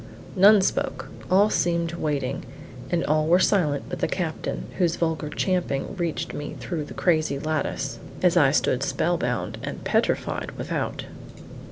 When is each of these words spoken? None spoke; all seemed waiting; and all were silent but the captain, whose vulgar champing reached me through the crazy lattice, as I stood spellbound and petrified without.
None 0.35 0.63
spoke; 0.63 1.09
all 1.29 1.51
seemed 1.51 1.93
waiting; 1.93 2.43
and 2.89 3.05
all 3.05 3.27
were 3.27 3.37
silent 3.37 3.83
but 3.87 3.99
the 3.99 4.07
captain, 4.07 4.63
whose 4.79 4.95
vulgar 4.95 5.29
champing 5.29 5.95
reached 5.95 6.33
me 6.33 6.55
through 6.59 6.85
the 6.85 6.95
crazy 6.95 7.37
lattice, 7.37 7.99
as 8.23 8.35
I 8.35 8.49
stood 8.49 8.81
spellbound 8.81 9.59
and 9.61 9.83
petrified 9.83 10.53
without. 10.57 11.05